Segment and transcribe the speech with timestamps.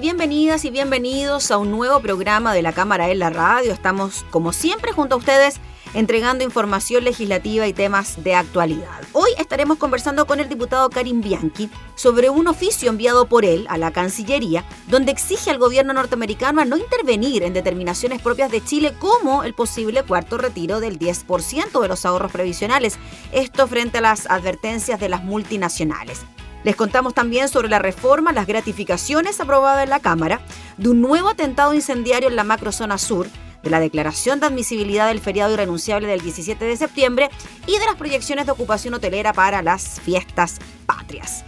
[0.00, 3.72] Bienvenidas y bienvenidos a un nuevo programa de la Cámara en la Radio.
[3.72, 5.60] Estamos, como siempre, junto a ustedes
[5.92, 9.00] entregando información legislativa y temas de actualidad.
[9.12, 13.76] Hoy estaremos conversando con el diputado Karim Bianchi sobre un oficio enviado por él a
[13.76, 18.94] la Cancillería, donde exige al gobierno norteamericano a no intervenir en determinaciones propias de Chile
[19.00, 23.00] como el posible cuarto retiro del 10% de los ahorros previsionales,
[23.32, 26.24] esto frente a las advertencias de las multinacionales.
[26.64, 30.40] Les contamos también sobre la reforma, las gratificaciones aprobadas en la Cámara,
[30.76, 33.26] de un nuevo atentado incendiario en la macrozona sur,
[33.62, 37.30] de la declaración de admisibilidad del feriado irrenunciable del 17 de septiembre
[37.66, 41.44] y de las proyecciones de ocupación hotelera para las fiestas patrias.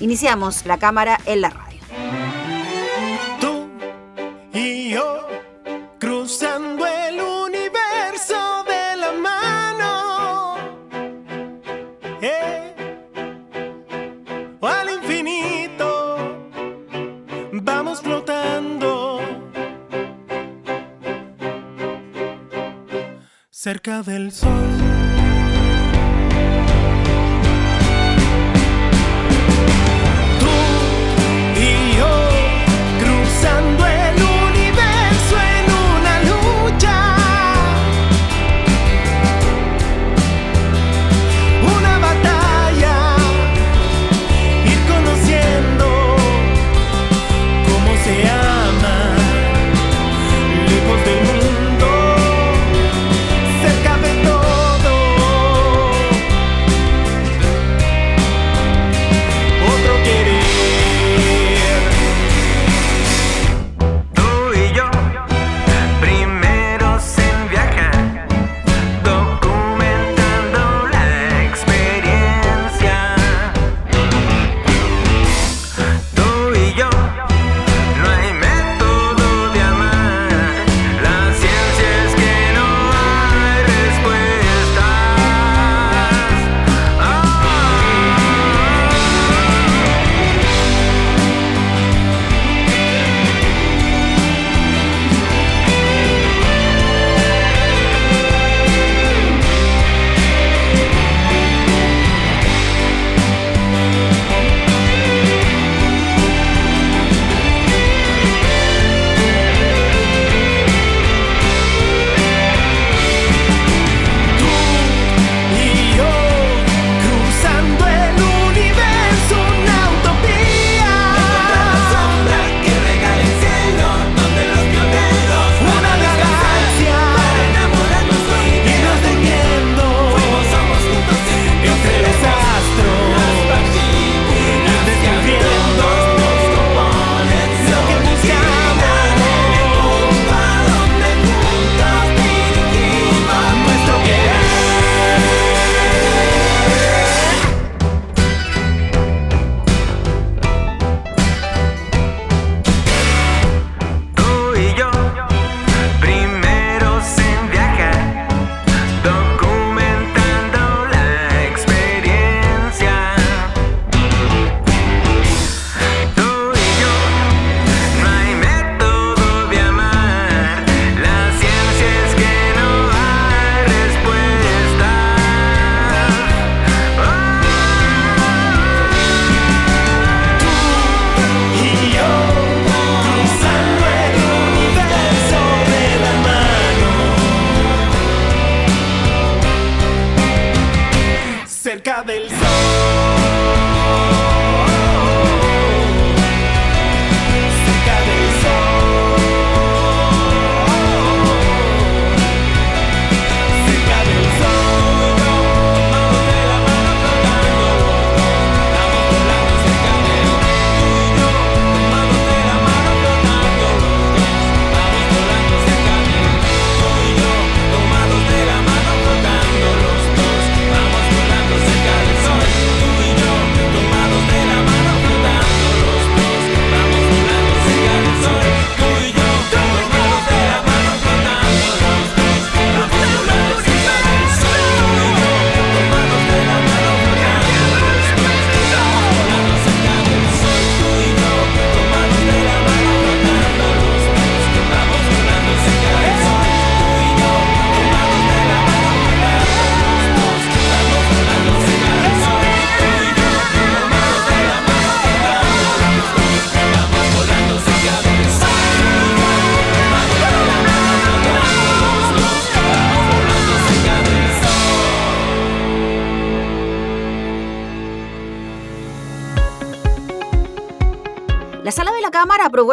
[0.00, 1.80] Iniciamos la Cámara en la radio.
[3.40, 3.68] Tú
[4.52, 5.26] y yo
[5.98, 7.20] cruzando el
[17.64, 19.20] vamos flotando
[23.50, 25.03] cerca del sol.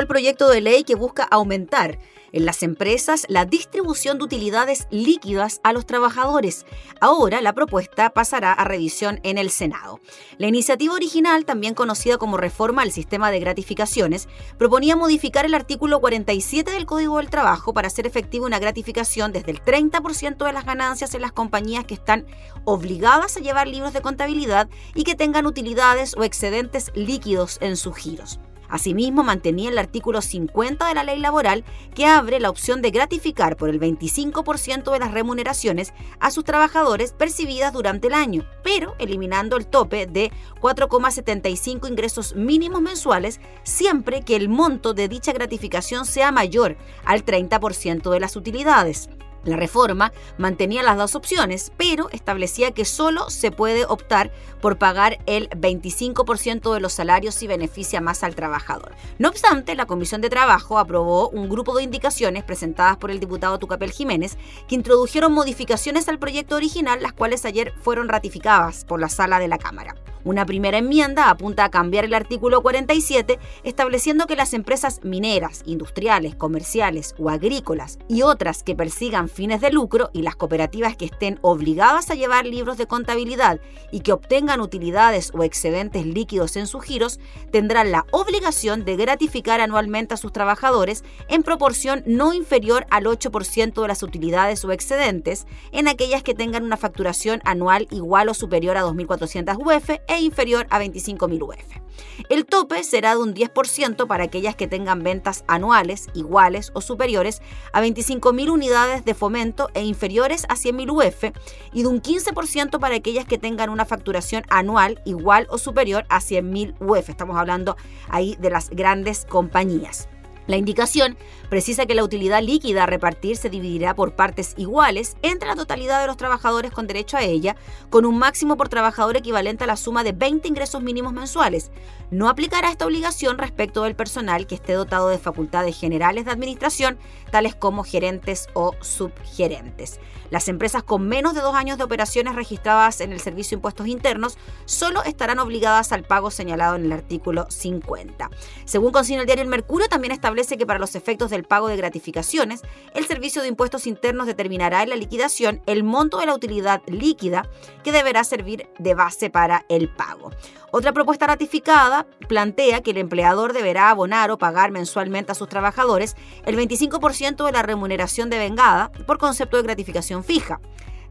[0.02, 2.00] El proyecto de ley que busca aumentar
[2.34, 6.66] en las empresas la distribución de utilidades líquidas a los trabajadores.
[7.00, 10.00] Ahora la propuesta pasará a revisión en el Senado.
[10.38, 14.28] La iniciativa original, también conocida como reforma al sistema de gratificaciones,
[14.58, 19.52] proponía modificar el artículo 47 del Código del Trabajo para hacer efectiva una gratificación desde
[19.52, 22.26] el 30% de las ganancias en las compañías que están
[22.66, 27.96] obligadas a llevar libros de contabilidad y que tengan utilidades o excedentes líquidos en sus
[27.96, 28.40] giros.
[28.72, 33.58] Asimismo, mantenía el artículo 50 de la ley laboral que abre la opción de gratificar
[33.58, 39.58] por el 25% de las remuneraciones a sus trabajadores percibidas durante el año, pero eliminando
[39.58, 40.32] el tope de
[40.62, 48.10] 4,75 ingresos mínimos mensuales siempre que el monto de dicha gratificación sea mayor al 30%
[48.10, 49.10] de las utilidades.
[49.44, 55.18] La reforma mantenía las dos opciones, pero establecía que solo se puede optar por pagar
[55.26, 58.92] el 25% de los salarios si beneficia más al trabajador.
[59.18, 63.58] No obstante, la Comisión de Trabajo aprobó un grupo de indicaciones presentadas por el diputado
[63.58, 69.10] Tucapel Jiménez que introdujeron modificaciones al proyecto original, las cuales ayer fueron ratificadas por la
[69.10, 69.96] sala de la Cámara.
[70.24, 76.36] Una primera enmienda apunta a cambiar el artículo 47, estableciendo que las empresas mineras, industriales,
[76.36, 81.40] comerciales o agrícolas y otras que persigan fines de lucro y las cooperativas que estén
[81.42, 83.60] obligadas a llevar libros de contabilidad
[83.92, 87.20] y que obtengan utilidades o excedentes líquidos en sus giros,
[87.52, 93.82] tendrán la obligación de gratificar anualmente a sus trabajadores en proporción no inferior al 8%
[93.82, 98.78] de las utilidades o excedentes en aquellas que tengan una facturación anual igual o superior
[98.78, 101.82] a 2.400 UF e inferior a 25.000 UF.
[102.30, 107.42] El tope será de un 10% para aquellas que tengan ventas anuales iguales o superiores
[107.72, 111.32] a 25.000 unidades de fomento e inferiores a 100.000 UF
[111.74, 116.20] y de un 15% para aquellas que tengan una facturación anual igual o superior a
[116.20, 117.10] 100.000 UF.
[117.10, 117.78] Estamos hablando
[118.10, 120.10] ahí de las grandes compañías.
[120.52, 121.16] La indicación
[121.50, 126.02] precisa que la utilidad líquida a repartir se dividirá por partes iguales entre la totalidad
[126.02, 127.56] de los trabajadores con derecho a ella,
[127.90, 131.72] con un máximo por trabajador equivalente a la suma de 20 ingresos mínimos mensuales.
[132.10, 136.98] No aplicará esta obligación respecto del personal que esté dotado de facultades generales de administración,
[137.32, 140.02] tales como gerentes o subgerentes.
[140.32, 143.86] Las empresas con menos de dos años de operaciones registradas en el Servicio de Impuestos
[143.86, 148.32] Internos solo estarán obligadas al pago señalado en el artículo 50.
[148.64, 151.76] Según consigna el diario El Mercurio, también establece que para los efectos del pago de
[151.76, 152.62] gratificaciones,
[152.96, 157.50] el Servicio de Impuestos Internos determinará en la liquidación el monto de la utilidad líquida
[157.84, 160.32] que deberá servir de base para el pago.
[160.74, 166.16] Otra propuesta ratificada plantea que el empleador deberá abonar o pagar mensualmente a sus trabajadores
[166.46, 170.62] el 25% de la remuneración de vengada por concepto de gratificación fija.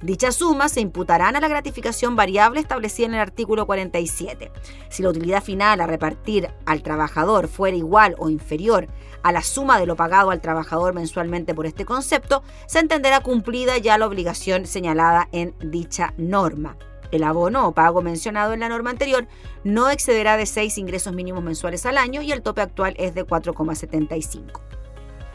[0.00, 4.50] Dichas sumas se imputarán a la gratificación variable establecida en el artículo 47.
[4.88, 8.88] Si la utilidad final a repartir al trabajador fuera igual o inferior
[9.23, 13.76] a la suma de lo pagado al trabajador mensualmente por este concepto, se entenderá cumplida
[13.76, 16.79] ya la obligación señalada en dicha norma.
[17.11, 19.26] El abono o pago mencionado en la norma anterior
[19.64, 23.26] no excederá de 6 ingresos mínimos mensuales al año y el tope actual es de
[23.26, 24.61] 4,75.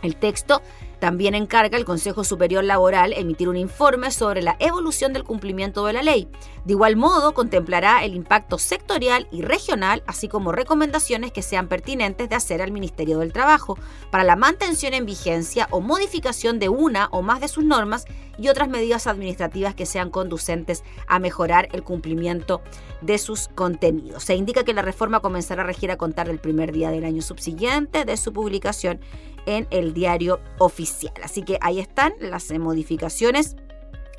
[0.02, 0.62] El texto
[1.00, 5.94] también encarga al Consejo Superior Laboral emitir un informe sobre la evolución del cumplimiento de
[5.94, 6.28] la ley.
[6.66, 12.30] De igual modo, contemplará el impacto sectorial y regional, así como recomendaciones que sean pertinentes
[12.30, 13.78] de hacer al Ministerio del Trabajo
[14.12, 18.06] para la mantención en vigencia o modificación de una o más de sus normas
[18.38, 22.62] y otras medidas administrativas que sean conducentes a mejorar el cumplimiento
[23.02, 24.24] de sus contenidos.
[24.24, 27.22] Se indica que la reforma comenzará a regir a contar del primer día del año
[27.22, 29.00] subsiguiente de su publicación
[29.46, 31.14] en el diario oficial.
[31.24, 33.56] Así que ahí están las modificaciones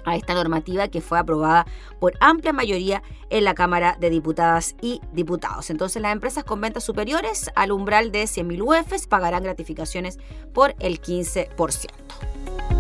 [0.07, 1.67] a esta normativa que fue aprobada
[2.01, 5.69] por amplia mayoría en la Cámara de Diputadas y Diputados.
[5.69, 10.19] Entonces las empresas con ventas superiores al umbral de 100.000 UFs pagarán gratificaciones
[10.55, 12.76] por el 15%.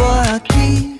[0.00, 0.95] 我爱。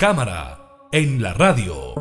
[0.00, 1.92] Cámara en la radio.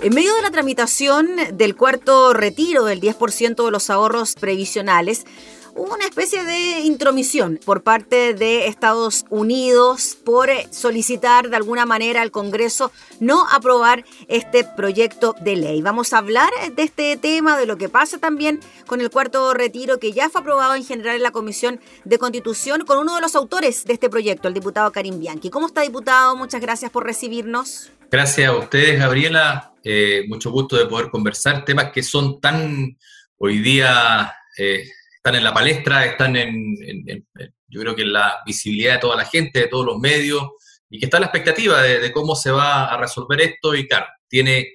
[0.00, 5.26] En medio de la tramitación del cuarto retiro del 10% de los ahorros previsionales,
[6.10, 12.32] especie de intromisión por parte de Estados Unidos por eh, solicitar de alguna manera al
[12.32, 12.90] Congreso
[13.20, 15.82] no aprobar este proyecto de ley.
[15.82, 20.00] Vamos a hablar de este tema, de lo que pasa también con el cuarto retiro
[20.00, 23.36] que ya fue aprobado en general en la Comisión de Constitución con uno de los
[23.36, 25.48] autores de este proyecto, el diputado Karim Bianchi.
[25.48, 26.34] ¿Cómo está, diputado?
[26.34, 27.92] Muchas gracias por recibirnos.
[28.10, 29.74] Gracias a ustedes, Gabriela.
[29.84, 32.98] Eh, mucho gusto de poder conversar temas que son tan
[33.38, 34.90] hoy día eh,
[35.22, 36.48] están en la palestra, están en,
[36.82, 39.84] en- en- en- yo creo que en la visibilidad de toda la gente, de todos
[39.86, 40.42] los medios,
[40.88, 43.74] y que está la expectativa de, de cómo se va a resolver esto.
[43.76, 44.66] Y claro, tiene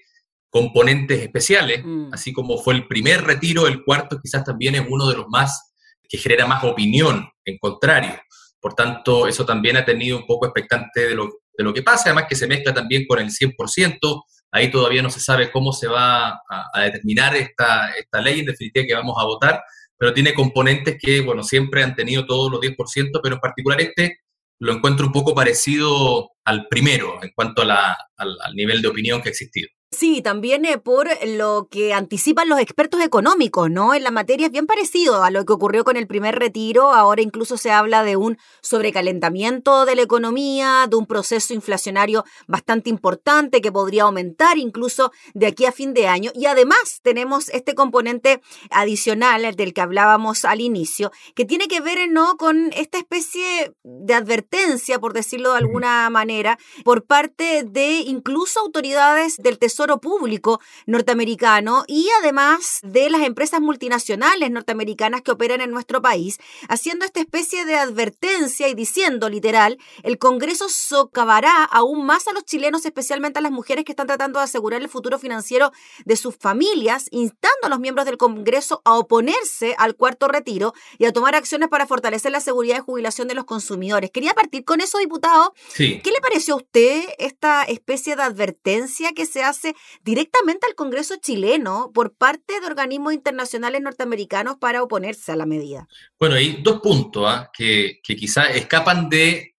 [0.49, 2.13] componentes especiales, Mm.
[2.13, 5.73] así como fue el primer retiro, el cuarto quizás también es uno de los más
[6.07, 8.13] que genera más opinión en contrario.
[8.61, 11.25] Por tanto, eso también ha tenido un poco expectante de lo,
[11.57, 15.09] de lo que pasa, además que se mezcla también con el 100%, ahí todavía no
[15.09, 19.17] se sabe cómo se va a, a determinar esta, esta ley en definitiva que vamos
[19.19, 19.61] a votar,
[19.97, 24.19] pero tiene componentes que, bueno, siempre han tenido todos los 10%, pero en particular este
[24.59, 28.87] lo encuentro un poco parecido al primero en cuanto a la- al, al nivel de
[28.87, 29.69] opinión que ha existido.
[29.97, 33.93] Sí, también eh, por lo que anticipan los expertos económicos, ¿no?
[33.93, 36.91] En la materia es bien parecido a lo que ocurrió con el primer retiro.
[36.91, 42.89] Ahora incluso se habla de un sobrecalentamiento de la economía, de un proceso inflacionario bastante
[42.89, 46.31] importante que podría aumentar incluso de aquí a fin de año.
[46.35, 51.79] Y además tenemos este componente adicional el del que hablábamos al inicio, que tiene que
[51.79, 52.35] ver, ¿no?
[52.35, 59.37] Con esta especie de advertencia, por decirlo de alguna manera, por parte de incluso autoridades
[59.37, 66.01] del Tesoro Público norteamericano y además de las empresas multinacionales norteamericanas que operan en nuestro
[66.01, 72.33] país, haciendo esta especie de advertencia y diciendo literal, el Congreso socavará aún más a
[72.33, 75.71] los chilenos, especialmente a las mujeres que están tratando de asegurar el futuro financiero
[76.05, 81.05] de sus familias, instando a los miembros del Congreso a oponerse al cuarto retiro y
[81.05, 84.11] a tomar acciones para fortalecer la seguridad y jubilación de los consumidores.
[84.11, 89.11] Quería partir con eso, diputado, Sí, ¿Qué le pareció a usted esta especie de advertencia
[89.13, 89.64] que se hace
[90.03, 95.87] directamente al Congreso chileno por parte de organismos internacionales norteamericanos para oponerse a la medida?
[96.19, 97.49] Bueno, hay dos puntos ¿ah?
[97.53, 99.55] que, quizás escapan de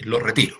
[0.00, 0.58] los retiros.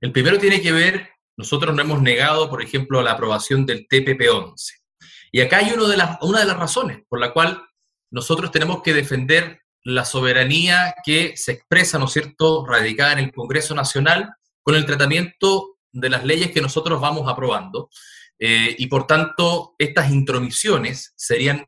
[0.00, 4.54] El primero tiene que ver, nosotros no hemos negado, por ejemplo, la aprobación del TPP-11.
[5.32, 7.64] Y acá hay de las, una de las razones por la cual
[8.10, 13.32] nosotros tenemos que defender la soberanía que se expresa, ¿no es cierto?, radicada en el
[13.32, 14.32] Congreso Nacional
[14.62, 17.90] con el tratamiento de las leyes que nosotros vamos aprobando.
[18.46, 21.64] Eh, y por tanto, estas intromisiones serían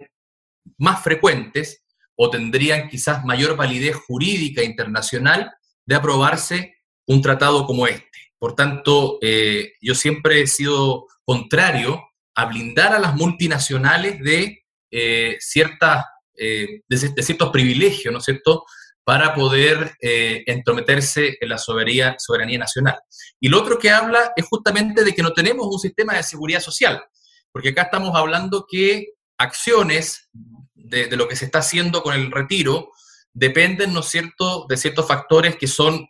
[0.76, 1.82] más frecuentes
[2.14, 5.54] o tendrían quizás mayor validez jurídica internacional
[5.86, 6.74] de aprobarse
[7.06, 8.18] un tratado como este.
[8.38, 12.02] Por tanto, eh, yo siempre he sido contrario
[12.34, 16.04] a blindar a las multinacionales de, eh, ciertas,
[16.36, 18.66] eh, de, de ciertos privilegios, ¿no es cierto?,
[19.06, 22.98] para poder eh, entrometerse en la soberanía, soberanía nacional.
[23.38, 26.58] Y lo otro que habla es justamente de que no tenemos un sistema de seguridad
[26.58, 27.04] social,
[27.52, 30.28] porque acá estamos hablando que acciones
[30.74, 32.90] de, lo que se está haciendo con el retiro
[33.32, 36.08] dependen, ¿no cierto?, de ciertos factores que son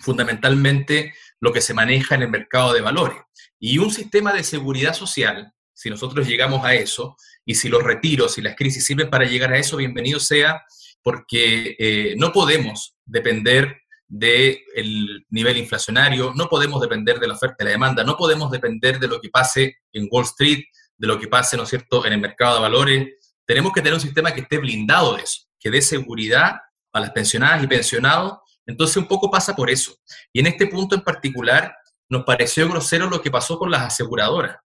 [0.00, 3.16] fundamentalmente lo que se maneja en el mercado de valores.
[3.58, 8.36] Y un sistema de seguridad social, si nosotros llegamos a eso, y si los retiros
[8.36, 10.62] y las crisis sirven para llegar a eso, bienvenido sea,
[11.06, 13.76] porque eh, no podemos depender
[14.08, 18.98] del nivel inflacionario, no podemos depender de la oferta y la demanda, no podemos depender
[18.98, 20.64] de lo que pase en Wall Street,
[20.96, 23.08] de lo que pase, ¿no es cierto?, en el mercado de valores.
[23.44, 26.56] Tenemos que tener un sistema que esté blindado de eso, que dé seguridad
[26.92, 28.38] a las pensionadas y pensionados.
[28.66, 29.94] Entonces, un poco pasa por eso.
[30.32, 31.72] Y en este punto en particular,
[32.08, 34.56] nos pareció grosero lo que pasó con las aseguradoras.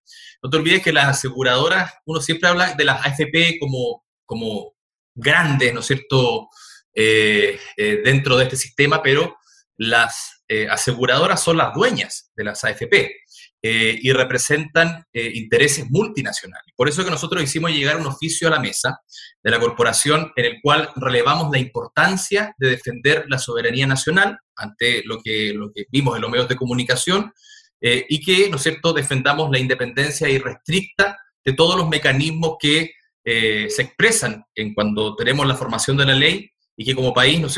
[0.41, 4.73] No te olvides que las aseguradoras, uno siempre habla de las AFP como, como
[5.15, 6.49] grandes, ¿no es cierto?,
[6.93, 9.37] eh, eh, dentro de este sistema, pero
[9.77, 13.15] las eh, aseguradoras son las dueñas de las AFP
[13.63, 16.73] y representan intereses multinacionales.
[16.75, 19.01] Por eso que nosotros hicimos llegar un oficio a la mesa
[19.43, 25.03] de la corporación en el cual relevamos la importancia de defender la soberanía nacional ante
[25.05, 27.31] lo que, lo que vimos en los medios de comunicación
[27.79, 32.93] y que, ¿no es cierto?, defendamos la independencia irrestricta de todos los mecanismos que
[33.23, 37.47] se expresan en cuando tenemos la formación de la ley y que como país, ¿no
[37.47, 37.57] es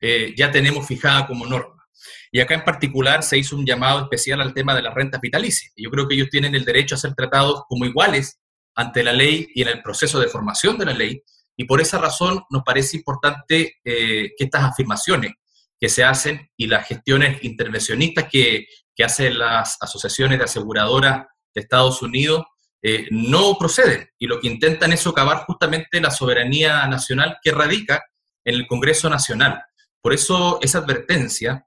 [0.00, 1.86] eh, ya tenemos fijada como norma.
[2.30, 5.72] Y acá en particular se hizo un llamado especial al tema de las rentas vitalicias.
[5.76, 8.38] Yo creo que ellos tienen el derecho a ser tratados como iguales
[8.74, 11.22] ante la ley y en el proceso de formación de la ley.
[11.56, 15.32] Y por esa razón nos parece importante eh, que estas afirmaciones
[15.80, 21.60] que se hacen y las gestiones intervencionistas que, que hacen las asociaciones de aseguradoras de
[21.62, 22.44] Estados Unidos
[22.88, 24.08] eh, no proceden.
[24.16, 28.04] Y lo que intentan es socavar justamente la soberanía nacional que radica
[28.44, 29.60] en el Congreso Nacional.
[30.00, 31.66] Por eso esa advertencia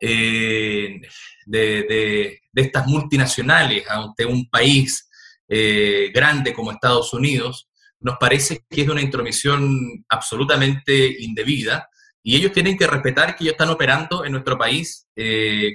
[0.00, 1.00] eh,
[1.44, 5.10] de, estas multinacionales ante un país
[5.48, 11.88] eh, grande como Estados Unidos nos parece que es una intromisión absolutamente indebida
[12.22, 15.08] y ellos tienen que respetar que ellos están operando en nuestro país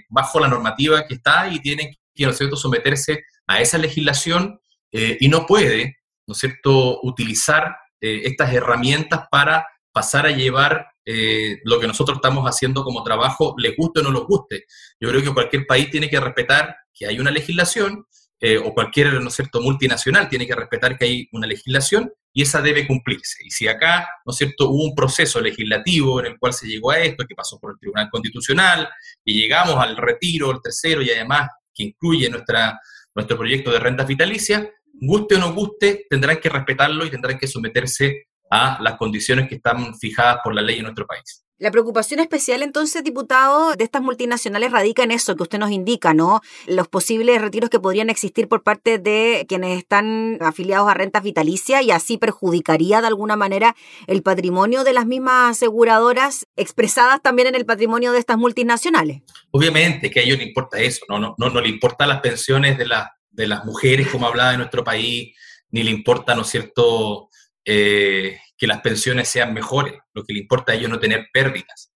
[0.07, 4.57] bajo la normativa que está y tienen que, ¿no cierto?, someterse a esa legislación
[4.91, 11.87] y no puede, ¿no cierto?, utilizar estas herramientas para pasar a llevar eh, lo que
[11.87, 14.65] nosotros estamos haciendo como trabajo, les guste o no les guste.
[14.99, 18.05] Yo creo que cualquier país tiene que respetar que hay una legislación,
[18.39, 22.61] eh, o cualquier, ¿no cierto?, multinacional tiene que respetar que hay una legislación y esa
[22.61, 23.43] debe cumplirse.
[23.45, 26.91] Y si acá, ¿no es cierto?, hubo un proceso legislativo en el cual se llegó
[26.91, 28.89] a esto, que pasó por el Tribunal Constitucional,
[29.23, 32.77] y llegamos al retiro, el tercero, y además que incluye nuestra,
[33.15, 37.47] nuestro proyecto de renta vitalicia, guste o no guste, tendrán que respetarlo y tendrán que
[37.47, 41.44] someterse a las condiciones que están fijadas por la ley en nuestro país.
[41.57, 46.13] La preocupación especial entonces, diputado, de estas multinacionales radica en eso que usted nos indica,
[46.13, 46.41] ¿no?
[46.67, 51.81] Los posibles retiros que podrían existir por parte de quienes están afiliados a rentas vitalicias
[51.81, 53.73] y así perjudicaría de alguna manera
[54.07, 59.21] el patrimonio de las mismas aseguradoras expresadas también en el patrimonio de estas multinacionales.
[59.51, 62.77] Obviamente que a ellos les importa eso, no, no, no, no le importan las pensiones
[62.77, 65.33] de, la, de las mujeres, como hablaba de nuestro país,
[65.69, 67.29] ni le importa, ¿no es cierto?,
[67.63, 69.93] eh, que las pensiones sean mejores.
[70.13, 71.91] Lo que le importa a ellos no tener pérdidas.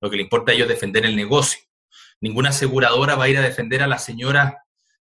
[0.00, 1.60] Lo que le importa a ellos defender el negocio.
[2.20, 4.54] Ninguna aseguradora va a ir a defender a las señoras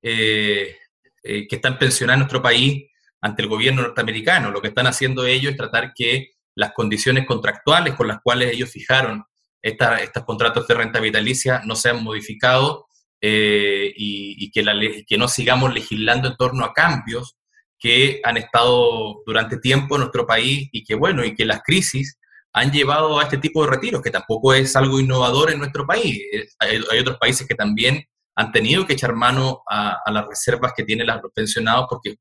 [0.02, 0.78] eh,
[1.24, 2.90] eh, que están pensionadas en nuestro país
[3.22, 4.52] ante el gobierno norteamericano.
[4.52, 8.70] Lo que están haciendo ellos es tratar que las condiciones contractuales con las cuales ellos
[8.70, 9.24] fijaron
[9.62, 12.84] estos contratos de renta vitalicia no sean modificados
[13.20, 14.74] y, que la,
[15.08, 17.36] que no sigamos legislando en torno a cambios
[17.80, 22.18] que han estado durante tiempo en nuestro país y que, bueno, y que las crisis
[22.54, 26.22] han llevado a este tipo de retiros, que tampoco es algo innovador en nuestro país.
[26.60, 31.08] Hay, otros países que también han tenido que echar mano a, las reservas que tienen
[31.08, 32.16] los pensionados porque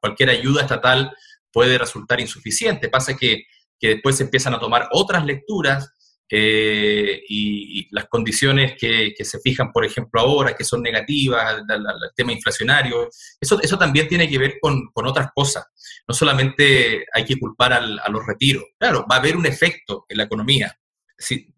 [0.00, 1.10] cualquier ayuda estatal
[1.50, 2.90] puede resultar insuficiente.
[2.90, 3.44] Pasa que,
[3.78, 5.90] que después se empiezan a tomar otras lecturas
[6.32, 12.32] eh, y, las condiciones que, se fijan, por ejemplo, ahora, que son negativas, el, tema
[12.32, 13.08] inflacionario,
[13.40, 15.66] eso, eso también tiene que ver con, otras cosas.
[16.06, 20.18] No solamente hay que culpar a los retiros, claro, va a haber un efecto en
[20.18, 20.76] la economía.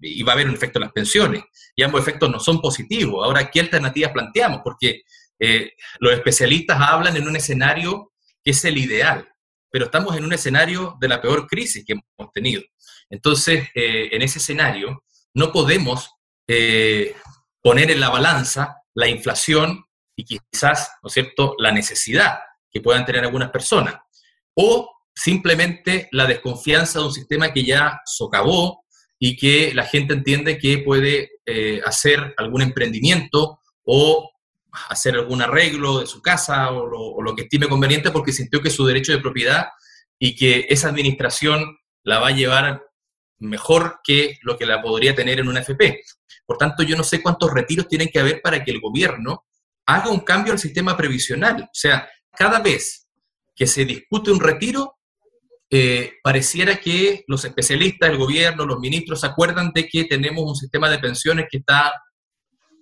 [0.00, 1.44] y va a haber un efecto en las pensiones,
[1.76, 3.24] y ambos efectos no son positivos.
[3.24, 4.60] Ahora, ¿qué alternativas planteamos?
[4.64, 5.02] Porque
[5.38, 8.12] eh, los especialistas hablan en un escenario
[8.44, 9.28] que es el ideal,
[9.72, 12.62] pero estamos en un escenario de la peor crisis que hemos tenido.
[13.08, 15.02] Entonces, eh, en ese escenario,
[15.34, 16.10] no podemos
[16.46, 17.16] eh,
[17.62, 22.38] poner en la balanza la inflación y quizás, ¿no es cierto?, la necesidad
[22.70, 23.96] que puedan tener algunas personas,
[24.54, 28.84] o simplemente la desconfianza de un sistema que ya socavó
[29.18, 34.31] y que la gente entiende que puede eh, hacer algún emprendimiento o
[34.88, 38.60] hacer algún arreglo de su casa o lo, o lo, que estime conveniente porque sintió
[38.60, 39.68] que su derecho de propiedad
[40.18, 42.82] y que esa administración la va a llevar
[43.38, 46.00] mejor que lo que la podría tener en una FP.
[46.46, 49.44] Por tanto, yo no sé cuántos retiros tienen que haber para que el gobierno
[49.86, 51.62] haga un cambio al sistema previsional.
[51.62, 53.08] O sea, cada vez
[53.54, 54.96] que se discute un retiro,
[55.70, 60.56] eh, pareciera que los especialistas, el gobierno, los ministros se acuerdan de que tenemos un
[60.56, 61.92] sistema de pensiones que está,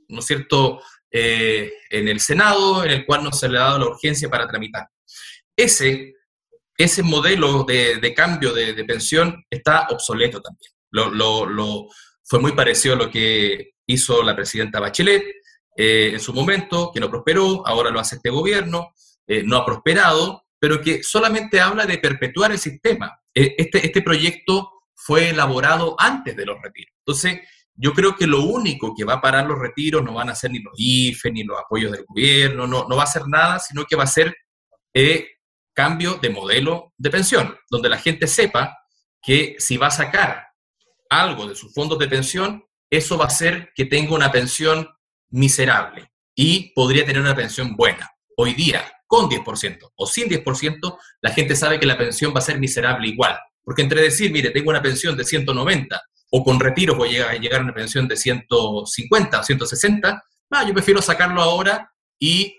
[0.09, 3.79] ¿no es cierto?, eh, en el Senado, en el cual no se le ha dado
[3.79, 4.89] la urgencia para tramitar.
[5.57, 6.15] Ese,
[6.77, 10.73] ese modelo de, cambio de, pensión está obsoleto también.
[10.91, 11.89] Lo,
[12.25, 15.25] fue muy parecido a lo que hizo la presidenta Bachelet
[15.77, 18.95] eh, en su momento, que no prosperó, ahora lo hace este gobierno,
[19.45, 23.19] no ha prosperado, pero que solamente habla de perpetuar el sistema.
[23.35, 26.95] Eh, este, este proyecto fue elaborado antes de los retiros.
[26.99, 27.41] Entonces,
[27.83, 30.51] yo creo que lo único que va a parar los retiros no van a ser
[30.51, 33.87] ni los IFE, ni los apoyos del gobierno, no, no va a ser nada, sino
[33.87, 34.37] que va a ser
[34.93, 35.29] eh,
[35.73, 38.77] cambio de modelo de pensión, donde la gente sepa
[39.23, 40.47] que si va a sacar
[41.09, 44.87] algo de sus fondos de pensión, eso va a hacer que tenga una pensión
[45.31, 48.11] miserable y podría tener una pensión buena.
[48.37, 52.43] Hoy día, con 10% o sin 10%, la gente sabe que la pensión va a
[52.43, 53.39] ser miserable igual.
[53.63, 55.99] Porque entre decir, mire, tengo una pensión de 190
[56.31, 60.73] o con retiros voy a llegar a una pensión de 150 o 160, no, yo
[60.73, 62.57] prefiero sacarlo ahora y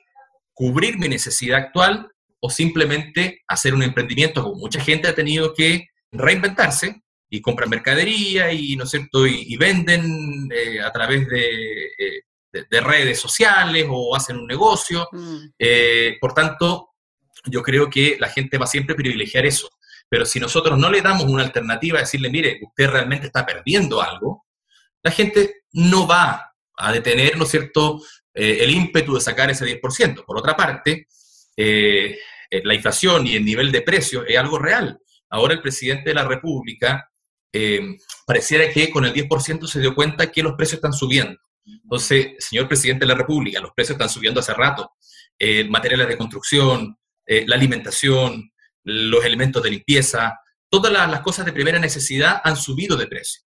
[0.53, 5.87] cubrir mi necesidad actual o simplemente hacer un emprendimiento como mucha gente ha tenido que
[6.11, 9.25] reinventarse y compran mercadería y, ¿no es cierto?
[9.25, 15.07] y, venden eh, a través de eh, de, redes sociales o hacen un negocio.
[15.11, 15.37] Mm.
[15.57, 16.89] Eh, por tanto,
[17.45, 19.69] yo creo que la gente va siempre a privilegiar eso.
[20.11, 24.45] Pero si nosotros no le damos una alternativa decirle, mire, usted realmente está perdiendo algo,
[25.01, 28.01] la gente no va a detener, ¿no es cierto?,
[28.33, 30.25] eh, el ímpetu de sacar ese 10%.
[30.25, 31.07] Por otra parte,
[31.55, 32.17] eh,
[32.63, 34.99] la inflación y el nivel de precios es algo real.
[35.29, 37.07] Ahora el presidente de la República
[38.25, 41.37] pareciera que con el 10% se dio cuenta que los precios están subiendo.
[41.65, 44.91] Entonces, señor presidente de la República, los precios están subiendo hace rato.
[45.37, 48.51] Eh, materiales de construcción, eh, la alimentación,
[48.83, 50.39] los elementos de limpieza,
[50.69, 53.41] todas las, cosas de primera necesidad han subido de precio.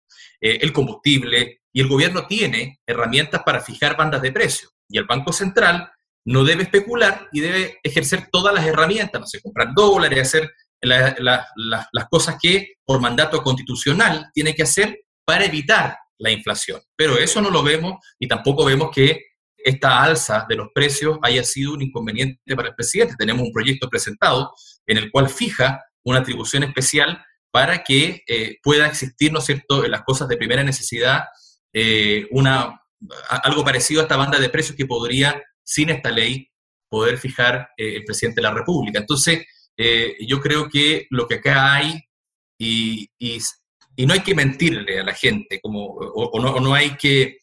[0.41, 4.71] Eh, el combustible, y el gobierno tiene herramientas para fijar bandas de precio.
[4.89, 5.91] Y el Banco Central
[6.25, 12.09] no debe especular y debe ejercer todas las herramientas, no sé, comprar dólares, hacer las
[12.11, 16.81] cosas que por mandato constitucional tiene que hacer para evitar la inflación.
[16.97, 21.45] Pero eso no lo vemos y tampoco vemos que esta alza de los precios haya
[21.45, 23.15] sido un inconveniente para el presidente.
[23.19, 24.53] Tenemos un proyecto presentado
[24.87, 29.85] en el cual fija una atribución especial para que eh, pueda existir, ¿no es cierto?,
[29.85, 31.25] en las cosas de primera necesidad,
[31.73, 32.81] eh, una,
[33.29, 36.49] algo parecido a esta banda de precios que podría, sin esta ley,
[36.89, 38.99] poder fijar eh, el presidente de la República.
[38.99, 39.45] Entonces,
[40.21, 41.99] yo creo que lo que acá hay,
[42.59, 43.09] y,
[43.97, 47.39] y no hay que mentirle a la gente, como, o, no, hay que,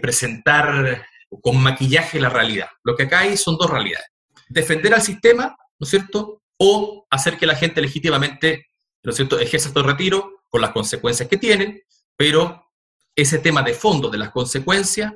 [0.00, 1.06] presentar
[1.42, 2.68] con maquillaje la realidad.
[2.82, 4.06] Lo que acá hay son dos realidades.
[4.48, 6.42] Defender al sistema, ¿no es cierto?
[6.58, 8.70] O hacer que la gente legítimamente,
[9.02, 11.82] ¿no es cierto?, ejerza este retiro con las consecuencias que tienen,
[12.16, 12.72] pero
[13.14, 15.12] ese tema de fondo de las consecuencias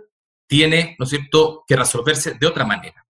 [0.46, 3.06] tiene, ¿no es cierto?, que resolverse de otra manera.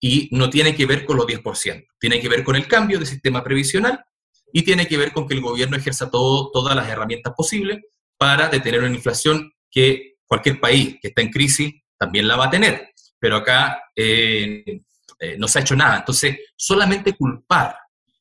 [0.00, 3.06] Y no tiene que ver con los 10%, tiene que ver con el cambio de
[3.06, 4.04] sistema previsional
[4.52, 7.80] y tiene que ver con que el gobierno ejerza todo, todas las herramientas posibles
[8.18, 12.50] para detener una inflación que cualquier país que está en crisis también la va a
[12.50, 12.90] tener.
[13.18, 14.82] Pero acá eh,
[15.22, 15.98] eh, no se ha hecho nada.
[15.98, 17.76] Entonces, solamente culpar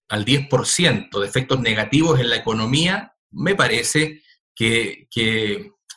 [0.10, 4.22] al 10% de efectos negativos en la economía me parece
[4.54, 5.08] que,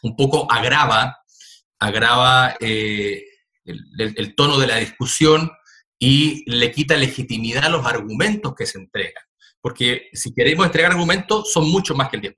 [0.02, 1.18] un poco agrava,
[1.78, 3.22] agrava eh,
[3.64, 5.50] el tono de la discusión
[5.98, 9.24] y le quita legitimidad a los argumentos que se entregan
[9.64, 12.34] porque si queremos entregar argumentos, son mucho más que el 10%.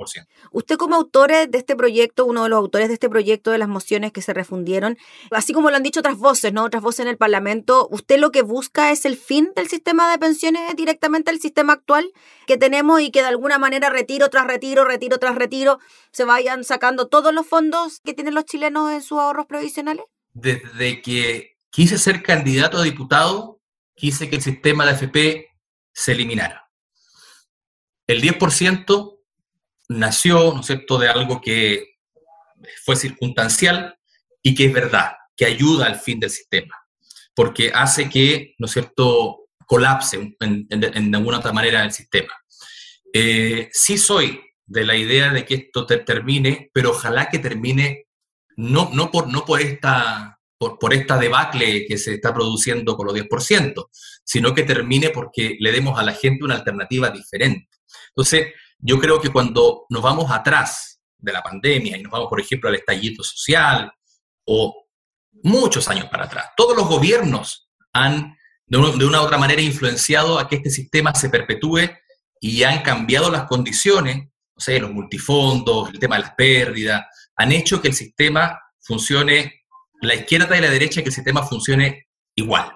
[0.53, 3.67] Usted como autor de este proyecto, uno de los autores de este proyecto de las
[3.67, 4.97] mociones que se refundieron,
[5.33, 6.63] así como lo han dicho otras voces, ¿no?
[6.63, 10.19] Otras voces en el Parlamento, ¿usted lo que busca es el fin del sistema de
[10.19, 12.13] pensiones directamente al sistema actual
[12.47, 15.81] que tenemos y que de alguna manera retiro tras retiro, retiro tras retiro,
[16.13, 20.05] se vayan sacando todos los fondos que tienen los chilenos en sus ahorros provisionales?
[20.33, 23.59] Desde que quise ser candidato a diputado,
[23.97, 25.49] quise que el sistema de AFP
[25.93, 26.66] se eliminara
[28.07, 29.19] el 10%
[29.89, 31.97] nació, ¿no es cierto?, de algo que
[32.85, 33.99] fue circunstancial
[34.43, 36.75] y que es verdad, que ayuda al fin del sistema,
[37.35, 42.33] porque hace que, ¿no es cierto?, colapse en, alguna otra manera el sistema.
[43.13, 48.07] Eh, sí soy de la idea de que esto termine, pero ojalá que termine
[48.57, 53.07] no, no, por, no por, esta, por, por esta debacle que se está produciendo con
[53.07, 53.89] los 10%,
[54.25, 57.69] sino que termine porque le demos a la gente una alternativa diferente.
[58.09, 62.41] Entonces, yo creo que cuando nos vamos atrás de la pandemia y nos vamos, por
[62.41, 63.93] ejemplo, al estallido social
[64.47, 64.87] o
[65.43, 70.49] muchos años para atrás, todos los gobiernos han de, una u otra manera influenciado a
[70.49, 71.89] que este sistema se perpetúe
[72.41, 77.53] y han cambiado las condiciones, no sé, los multifondos, el tema de las pérdidas, han
[77.53, 79.66] hecho que el sistema funcione,
[80.03, 82.71] la izquierda y la derecha, que el sistema funcione igual.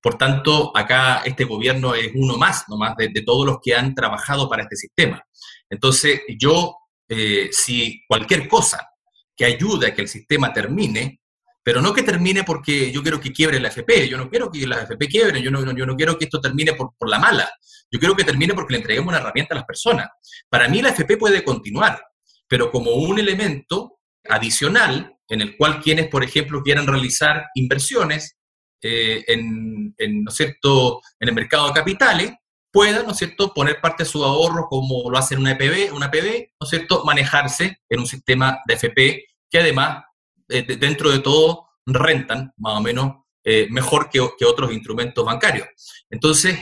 [0.00, 3.94] Por tanto, acá este gobierno es uno más, nomás, de, de todos los que han
[3.94, 5.22] trabajado para este sistema.
[5.70, 6.76] Entonces, yo,
[7.08, 8.88] eh, si cualquier cosa
[9.36, 11.20] que ayude a que el sistema termine,
[11.62, 14.66] pero no que termine porque yo quiero que quiebre la FP, yo no quiero que
[14.66, 17.50] la FP quiebre, yo no, yo no quiero que esto termine por, por la mala,
[17.90, 20.08] yo quiero que termine porque le entreguemos una herramienta a las personas.
[20.48, 22.02] Para mí la FP puede continuar,
[22.48, 28.36] pero como un elemento adicional en el cual quienes, por ejemplo, quieran realizar inversiones
[28.82, 31.00] eh, en, ¿no cierto?
[31.18, 32.32] en el mercado de capitales,
[32.70, 36.50] puedan, ¿no cierto?, poner parte de su ahorro como lo hacen una EPB, una PB,
[36.60, 40.04] ¿no cierto?, manejarse en un sistema de FP que además,
[40.50, 45.66] eh, dentro de todo, rentan más o menos eh, mejor que, otros instrumentos bancarios.
[46.10, 46.58] Entonces,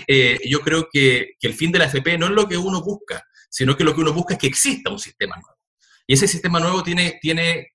[0.48, 3.20] yo creo que, que, el fin de la FP no es lo que uno busca,
[3.50, 5.58] sino que lo que uno busca es que exista un sistema nuevo.
[6.06, 7.72] Y ese sistema nuevo tiene, tiene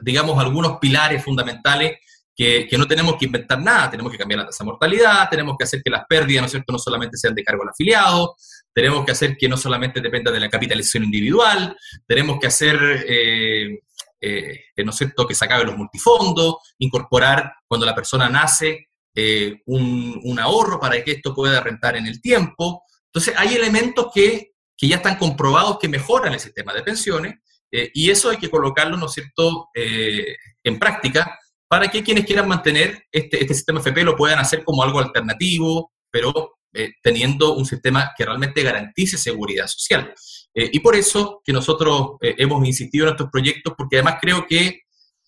[0.00, 1.98] digamos, algunos pilares fundamentales
[2.34, 5.56] que, que, no tenemos que inventar nada, tenemos que cambiar la tasa de mortalidad, tenemos
[5.58, 8.36] que hacer que las pérdidas, ¿no cierto?, no solamente sean de cargo al afiliado,
[8.72, 13.80] tenemos que hacer que no solamente dependa de la capitalización individual, tenemos que hacer, eh,
[14.20, 19.60] eh, ¿no es cierto?, que se acaben los multifondos, incorporar cuando la persona nace eh,
[19.66, 22.84] un, un, ahorro para que esto pueda rentar en el tiempo.
[23.06, 27.34] Entonces, hay elementos que, que ya están comprobados que mejoran el sistema de pensiones
[27.70, 31.38] y eso hay que colocarlo, ¿no es cierto?, en práctica
[31.70, 35.92] para que quienes quieran mantener este, este sistema FP lo puedan hacer como algo alternativo,
[36.10, 40.12] pero eh, teniendo un sistema que realmente garantice seguridad social.
[40.52, 44.46] Eh, y por eso que nosotros eh, hemos insistido en estos proyectos, porque además creo
[44.48, 44.80] que,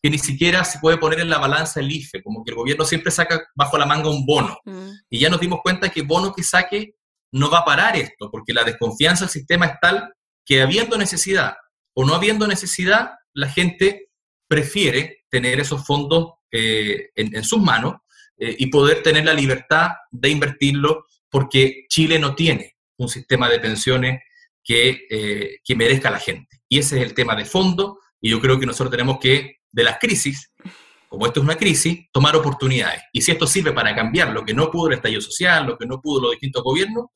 [0.02, 2.84] que, ni siquiera se puede poner en la balanza el IFE, como que el gobierno
[2.84, 4.58] siempre saca bajo la manga un bono.
[4.64, 4.90] Mm.
[5.10, 6.96] Y ya nos dimos cuenta que bono que saque
[7.30, 10.12] no va a parar esto, porque la desconfianza del sistema es tal
[10.44, 11.54] que habiendo necesidad
[11.94, 14.10] o no habiendo necesidad, la gente
[14.48, 17.94] prefiere tener esos fondos eh, en, sus manos
[18.36, 23.58] eh, y poder tener la libertad de invertirlo porque Chile no tiene un sistema de
[23.58, 24.20] pensiones
[24.62, 26.60] que, eh, que merezca a la gente.
[26.68, 29.82] Y ese es el tema de fondo y yo creo que nosotros tenemos que, de
[29.82, 30.52] las crisis,
[31.08, 33.02] como esto es una crisis, tomar oportunidades.
[33.12, 35.86] Y si esto sirve para cambiar lo que no pudo el estallido social, lo que
[35.86, 37.06] no pudo los distintos gobiernos,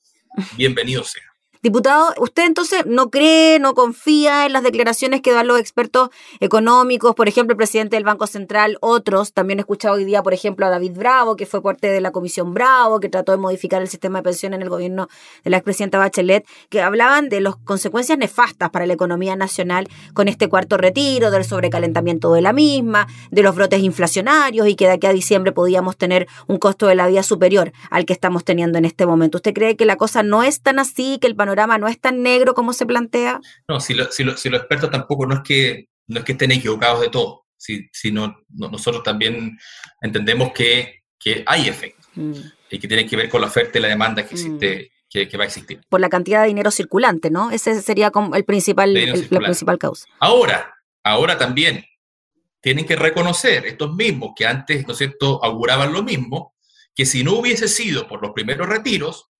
[0.56, 1.35] bienvenido sea.
[1.66, 7.16] Diputado, ¿usted entonces no cree, no confía en las declaraciones que dan los expertos económicos,
[7.16, 9.32] por ejemplo, el presidente del Banco Central, otros?
[9.32, 12.12] También he escuchado hoy día, por ejemplo, a David Bravo, que fue parte de la
[12.12, 15.08] Comisión Bravo, que trató de modificar el sistema de pensión en el gobierno
[15.42, 20.28] de la expresidenta Bachelet, que hablaban de las consecuencias nefastas para la economía nacional con
[20.28, 24.92] este cuarto retiro, del sobrecalentamiento de la misma, de los brotes inflacionarios y que de
[24.92, 28.78] aquí a diciembre podíamos tener un costo de la vida superior al que estamos teniendo
[28.78, 29.38] en este momento.
[29.38, 32.22] ¿Usted cree que la cosa no es tan así, que el panorama no es tan
[32.22, 33.40] negro como se plantea?
[33.68, 36.32] No, si, lo, si, lo, si los expertos tampoco no es que, no es que
[36.32, 39.58] estén equivocados de todo, si, si no, no, nosotros también
[40.00, 42.32] entendemos que, que hay efectos mm.
[42.70, 44.90] y que tiene que ver con la oferta y la demanda que existe.
[44.90, 44.96] Mm.
[45.08, 45.80] Que, que, va a existir.
[45.88, 47.52] Por la cantidad de dinero circulante, ¿no?
[47.52, 50.04] Ese sería como el principal, el, la principal causa.
[50.18, 51.86] Ahora, ahora también
[52.60, 56.56] tienen que reconocer estos mismos que antes, ¿no es cierto?, auguraban lo mismo,
[56.92, 59.30] que si no hubiese sido por los primeros retiros,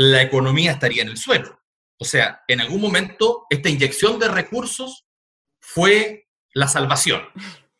[0.00, 1.60] la economía estaría en el suelo.
[1.98, 5.08] O sea, en algún momento esta inyección de recursos
[5.60, 7.28] fue la salvación.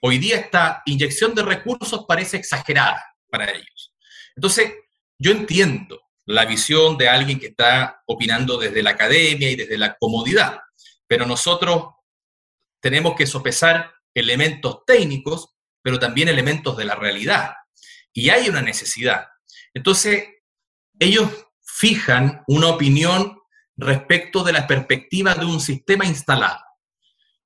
[0.01, 3.95] Hoy día esta inyección de recursos parece exagerada para ellos.
[4.35, 4.73] Entonces,
[5.17, 9.97] yo entiendo la visión de alguien que está opinando desde la academia y desde la
[9.97, 10.59] comodidad,
[11.07, 11.95] pero nosotros
[12.81, 17.55] tenemos que sopesar elementos técnicos, pero también elementos de la realidad.
[18.13, 19.29] Y hay una necesidad.
[19.73, 20.25] Entonces,
[20.99, 21.31] ellos
[21.69, 23.39] fijan una opinión
[23.77, 26.59] respecto de la perspectiva de un sistema instalado.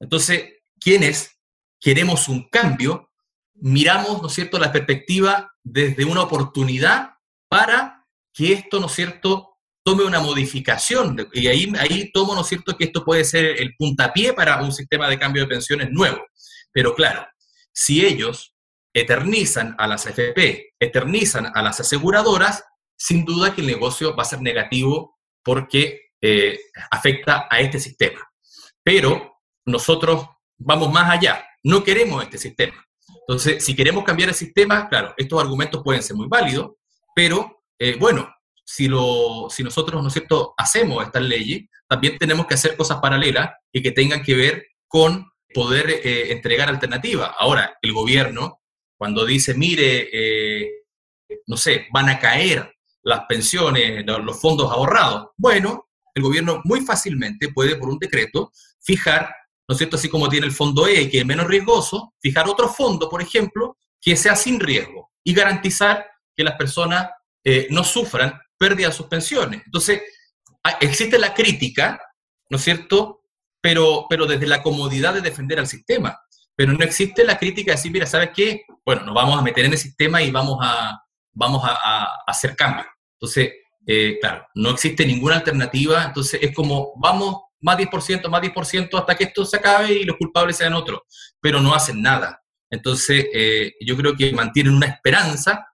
[0.00, 1.38] Entonces, quienes
[1.80, 3.10] queremos un cambio,
[3.54, 7.10] miramos, ¿no es cierto?, la perspectiva desde una oportunidad
[7.48, 11.28] para que esto, ¿no es cierto?, tome una modificación.
[11.32, 14.72] Y ahí, ahí tomo, ¿no es cierto?, que esto puede ser el puntapié para un
[14.72, 16.24] sistema de cambio de pensiones nuevo.
[16.72, 17.26] Pero claro,
[17.72, 18.54] si ellos
[18.94, 22.64] eternizan a las FP, eternizan a las aseguradoras,
[23.02, 26.56] sin duda que el negocio va a ser negativo porque eh,
[26.88, 28.20] afecta a este sistema.
[28.80, 32.86] Pero nosotros vamos más allá, no queremos este sistema.
[33.26, 36.74] Entonces, si queremos cambiar el sistema, claro, estos argumentos pueden ser muy válidos,
[37.12, 38.32] pero eh, bueno,
[38.64, 43.00] si, lo, si nosotros, ¿no es cierto?, hacemos estas leyes, también tenemos que hacer cosas
[43.00, 47.32] paralelas y que tengan que ver con poder eh, entregar alternativas.
[47.36, 48.60] Ahora, el gobierno,
[48.96, 50.08] cuando dice, mire,
[51.48, 52.71] no sé, van a caer
[53.02, 55.28] las pensiones, los fondos ahorrados.
[55.36, 59.34] Bueno, el gobierno muy fácilmente puede, por un decreto, fijar,
[59.68, 62.68] ¿no es cierto?, así como tiene el fondo E, que es menos riesgoso, fijar otro
[62.68, 67.08] fondo, por ejemplo, que sea sin riesgo y garantizar que las personas
[67.44, 69.62] eh, no sufran pérdida de sus pensiones.
[69.64, 70.02] Entonces,
[70.80, 72.00] existe la crítica,
[72.50, 73.20] ¿no es cierto?,
[73.60, 76.18] pero, pero desde la comodidad de defender al sistema.
[76.54, 78.64] Pero no existe la crítica de decir, mira, ¿sabes qué?
[78.84, 81.00] Bueno, nos vamos a meter en el sistema y vamos a,
[81.34, 82.86] vamos a, hacer cambios.
[83.14, 83.52] Entonces,
[83.86, 89.14] eh, claro, no existe ninguna alternativa, entonces es como, vamos, más 10%, más 10% hasta
[89.14, 91.00] que esto se acabe y los culpables sean otros,
[91.40, 92.40] pero no hacen nada.
[92.70, 95.66] Entonces, eh, yo creo que mantienen una esperanza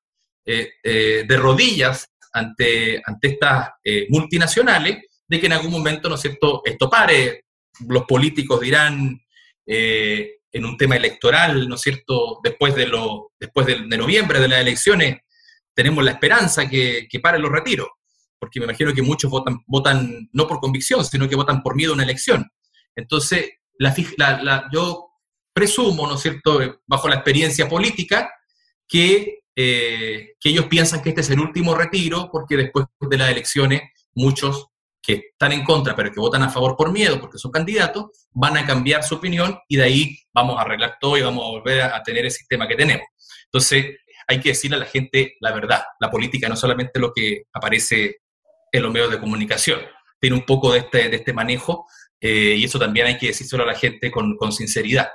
[0.45, 3.71] eh, de rodillas ante, ante estas
[4.09, 7.45] multinacionales de que en algún momento, ¿no es cierto?, esto pare.
[7.87, 9.21] Los políticos dirán,
[9.67, 14.49] en un tema electoral, ¿no es cierto?, después de, lo, después de, de noviembre de
[14.49, 15.19] las elecciones,
[15.79, 17.87] tenemos la esperanza que, que paren los retiros,
[18.37, 21.93] porque me imagino que muchos votan, votan no por convicción, sino que votan por miedo
[21.93, 22.51] a una elección.
[22.97, 25.11] Entonces, la, yo
[25.53, 28.29] presumo, ¿no es cierto?, bajo la experiencia política,
[28.89, 33.31] que, eh, que ellos piensan que este es el último retiro, porque después de las
[33.31, 33.83] elecciones
[34.15, 34.67] muchos
[35.01, 38.57] que están en contra, pero que votan a favor por miedo, porque son candidatos, van
[38.57, 41.83] a cambiar su opinión y de ahí vamos a arreglar todo y vamos a volver
[41.83, 43.07] a, a tener el sistema que tenemos.
[43.45, 43.87] Entonces,
[44.29, 45.83] hay que decirle a la gente la verdad.
[45.99, 48.19] La política no solamente lo que aparece
[48.71, 49.81] en los medios de comunicación,
[50.21, 51.87] tiene un poco de este, este manejo
[52.21, 55.09] eh, y eso también hay que decírselo a la gente con, con sinceridad.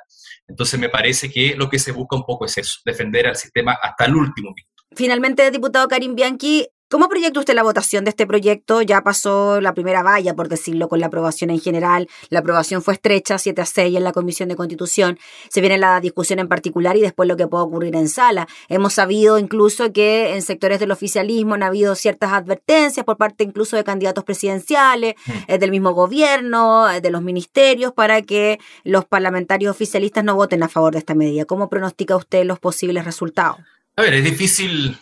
[0.47, 3.77] Entonces me parece que lo que se busca un poco es eso, defender al sistema
[3.81, 4.53] hasta el último.
[4.95, 8.83] Finalmente, diputado Karim Bianchi, ¿Cómo proyecta usted la votación de este proyecto?
[8.83, 12.07] Ya pasó la primera valla, por decirlo, con la aprobación en general.
[12.29, 15.17] La aprobación fue estrecha, 7 a 6 en la Comisión de Constitución.
[15.49, 18.47] Se viene la discusión en particular y después lo que puede ocurrir en sala.
[18.69, 23.75] Hemos sabido incluso que en sectores del oficialismo han habido ciertas advertencias por parte incluso
[23.75, 25.31] de candidatos presidenciales, mm.
[25.47, 30.61] eh, del mismo gobierno, eh, de los ministerios, para que los parlamentarios oficialistas no voten
[30.61, 31.45] a favor de esta medida.
[31.45, 33.57] ¿Cómo pronostica usted los posibles resultados?
[33.95, 34.95] A ver, es difícil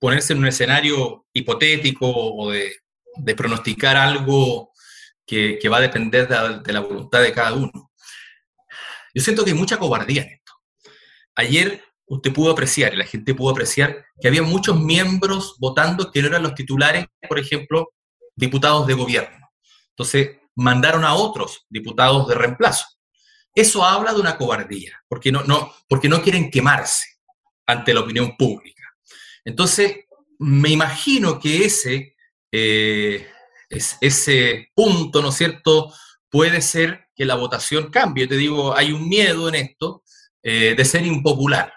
[0.00, 2.72] ponerse en un escenario hipotético o de,
[3.36, 4.72] pronosticar algo
[5.26, 7.92] que, va a depender de, la voluntad de cada uno.
[9.14, 10.52] Yo siento que hay mucha cobardía en esto.
[11.36, 16.22] Ayer usted pudo apreciar, y la gente pudo apreciar, que había muchos miembros votando que
[16.22, 17.92] no eran los titulares, por ejemplo,
[18.34, 19.48] diputados de gobierno.
[19.90, 22.86] Entonces, mandaron a otros diputados de reemplazo.
[23.54, 27.06] Eso habla de una cobardía, porque no, porque no quieren quemarse
[27.66, 28.79] ante la opinión pública.
[29.44, 29.96] Entonces,
[30.40, 32.16] me imagino que ese,
[32.50, 33.26] eh,
[34.00, 35.92] ese punto, ¿no es cierto?,
[36.30, 38.26] puede ser que la votación cambie.
[38.26, 40.02] Te digo, hay un miedo en esto
[40.42, 41.72] eh, de ser impopular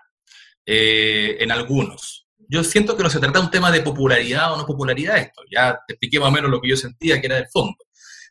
[0.65, 2.27] eh, en algunos.
[2.47, 5.41] Yo siento que no se trata de un tema de popularidad o no popularidad esto.
[5.51, 7.77] Ya te expliqué más o menos lo que yo sentía que era del fondo.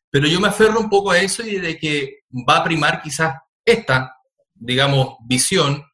[0.08, 3.34] Pero yo me aferro un poco a eso y de que va a primar quizás
[3.64, 4.14] esta,
[4.54, 5.84] digamos, visión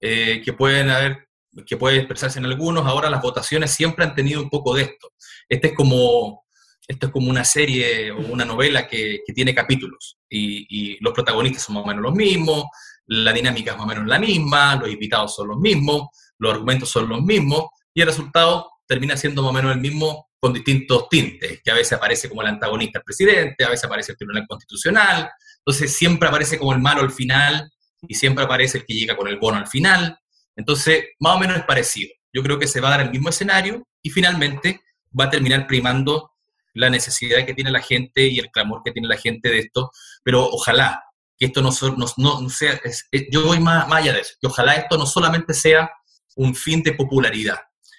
[0.00, 1.28] que pueden haber
[1.66, 5.12] que puede expresarse en algunos, ahora las votaciones siempre han tenido un poco de esto.
[5.48, 6.44] Este es como,
[6.86, 11.76] esto es como una serie o una novela que, tiene capítulos y, los protagonistas son
[11.76, 12.64] más o menos los mismos,
[13.06, 16.88] la dinámica es más o menos la misma, los invitados son los mismos, los argumentos
[16.88, 21.08] son los mismos y el resultado termina siendo más o menos el mismo con distintos
[21.08, 24.44] tintes, que a veces aparece como el antagonista el presidente, a veces aparece el Tribunal
[24.48, 27.70] Constitucional, entonces siempre aparece como el malo al final
[28.08, 30.18] y siempre aparece el que llega con el bono al final,
[30.56, 32.10] entonces, más o menos es parecido.
[32.32, 34.80] Yo creo que se va a dar el mismo escenario y finalmente
[35.18, 36.32] va a terminar primando
[36.74, 39.90] la necesidad que tiene la gente y el clamor que tiene la gente de esto,
[40.22, 41.02] pero ojalá
[41.38, 42.80] que esto no, sea,
[43.30, 45.90] yo voy más, más, allá de eso, que ojalá esto no solamente sea
[46.36, 47.58] un fin de popularidad,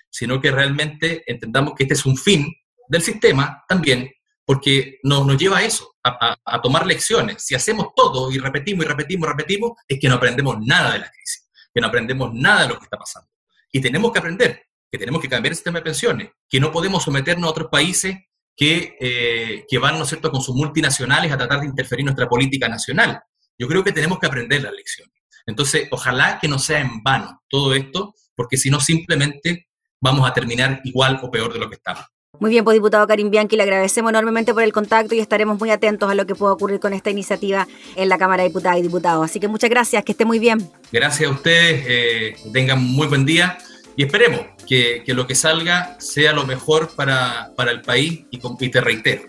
[0.10, 2.52] sino que realmente entendamos que este es un fin
[2.88, 4.12] del sistema también,
[4.46, 7.44] porque nos, nos lleva a eso, a, a tomar lecciones.
[7.46, 11.00] Si hacemos todo y repetimos y repetimos y repetimos, es que no aprendemos nada de
[11.00, 11.43] la crisis
[11.74, 13.30] que no aprendemos nada de lo que está pasando.
[13.72, 14.64] Y tenemos que aprender
[14.94, 18.16] que tenemos que cambiar el sistema de pensiones, que no podemos someternos a otros países
[18.56, 22.06] que, eh, que van, ¿no es cierto?, con sus multinacionales a tratar de interferir en
[22.06, 23.20] nuestra política nacional.
[23.58, 25.16] Yo creo que tenemos que aprender las lecciones.
[25.48, 29.68] Entonces, ojalá que no sea en vano todo esto, porque si no, simplemente
[30.00, 32.06] vamos a terminar igual o peor de lo que estamos.
[32.40, 35.70] Muy bien, pues diputado Karim Bianchi, le agradecemos enormemente por el contacto y estaremos muy
[35.70, 38.82] atentos a lo que pueda ocurrir con esta iniciativa en la Cámara de Diputadas y
[38.82, 39.24] Diputados.
[39.24, 40.68] Así que muchas gracias, que esté muy bien.
[40.92, 43.60] Gracias a ustedes, eh, tengan muy buen día
[43.96, 48.82] y esperemos que, lo que salga sea lo mejor para, el país y, y te
[48.82, 49.26] reitero,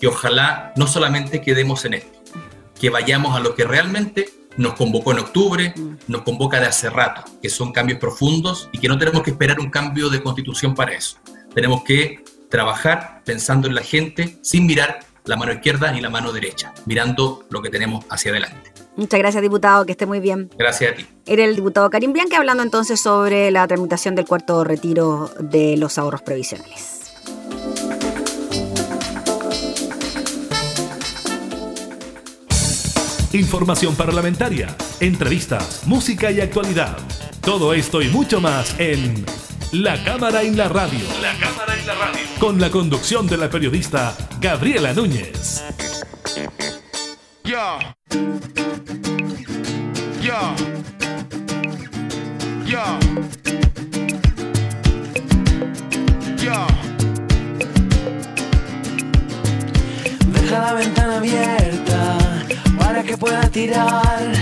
[0.00, 2.18] que ojalá no solamente quedemos en esto,
[2.80, 5.98] que vayamos a lo que realmente nos convocó en octubre, mm.
[6.08, 9.60] nos convoca de hace rato, que son cambios profundos y que no tenemos que esperar
[9.60, 11.16] un cambio de constitución para eso
[11.54, 16.32] tenemos que trabajar pensando en la gente sin mirar la mano izquierda ni la mano
[16.32, 18.72] derecha, mirando lo que tenemos hacia adelante.
[18.96, 20.50] Muchas gracias, diputado, que esté muy bien.
[20.58, 21.06] Gracias a ti.
[21.24, 25.96] Era el diputado Karim Bianchi hablando entonces sobre la tramitación del cuarto retiro de los
[25.96, 27.00] ahorros previsionales.
[33.32, 36.96] Información parlamentaria, entrevistas, música y actualidad.
[37.42, 39.24] Todo esto y mucho más en
[39.72, 40.98] La Cámara en la Radio.
[41.22, 42.20] La Cámara en la Radio.
[42.40, 45.62] Con la conducción de la periodista Gabriela Núñez.
[47.44, 47.78] Yo.
[50.20, 50.54] Yo.
[52.66, 52.98] Yo.
[56.36, 56.66] Yo.
[60.32, 62.18] Deja la ventana abierta
[62.76, 64.32] para que pueda tirar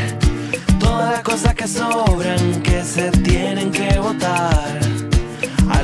[0.81, 4.88] todas las cosas que sobran que se tienen que botar.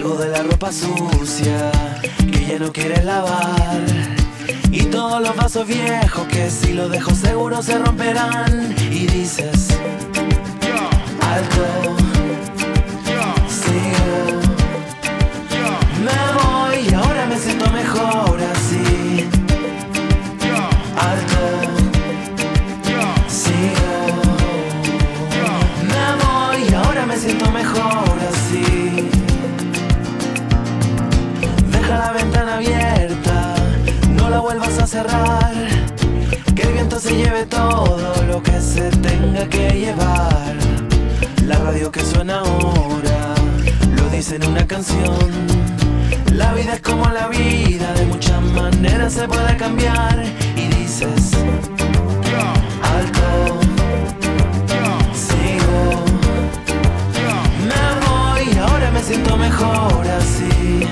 [0.05, 1.73] Algo de la ropa sucia
[2.31, 3.81] que ya no quieres lavar.
[4.71, 8.75] Y todos los vasos viejos que si los dejo seguro se romperán.
[8.91, 9.69] Y dices,
[11.23, 12.04] alto,
[36.55, 40.55] Que el viento se lleve todo lo que se tenga que llevar.
[41.45, 43.35] La radio que suena ahora
[43.97, 45.33] lo dice en una canción.
[46.33, 50.25] La vida es como la vida, de muchas maneras se puede cambiar.
[50.55, 51.33] Y dices,
[52.81, 53.59] alto.
[55.13, 56.05] Sigo,
[57.67, 60.87] me voy, ahora me siento mejor así.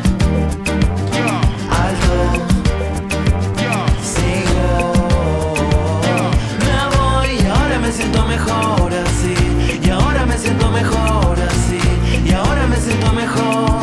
[8.45, 9.35] Mejor así.
[9.83, 11.81] Y ahora me siento mejor así.
[12.25, 13.82] Y ahora me siento mejor.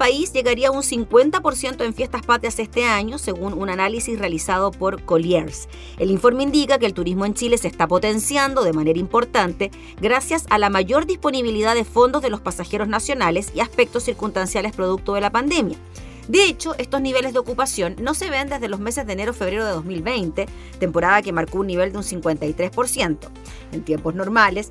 [0.00, 5.02] País llegaría a un 50% en fiestas patrias este año, según un análisis realizado por
[5.04, 5.68] Colliers.
[5.98, 9.70] El informe indica que el turismo en Chile se está potenciando de manera importante
[10.00, 15.12] gracias a la mayor disponibilidad de fondos de los pasajeros nacionales y aspectos circunstanciales producto
[15.12, 15.76] de la pandemia.
[16.28, 19.72] De hecho, estos niveles de ocupación no se ven desde los meses de enero-febrero de
[19.72, 20.46] 2020,
[20.78, 23.18] temporada que marcó un nivel de un 53%.
[23.72, 24.70] En tiempos normales,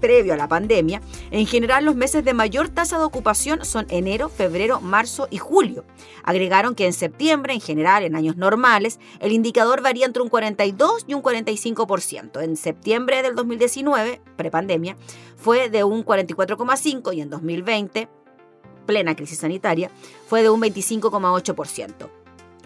[0.00, 1.00] previo a la pandemia,
[1.30, 5.84] en general los meses de mayor tasa de ocupación son enero, febrero, marzo y julio.
[6.22, 11.04] Agregaron que en septiembre, en general, en años normales, el indicador varía entre un 42
[11.06, 12.42] y un 45%.
[12.42, 14.96] En septiembre del 2019, prepandemia,
[15.36, 18.08] fue de un 44,5 y en 2020,
[18.86, 19.90] plena crisis sanitaria,
[20.26, 22.08] fue de un 25,8%.